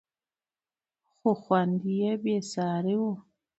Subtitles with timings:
[1.19, 3.03] خو خوند یې بېساری و.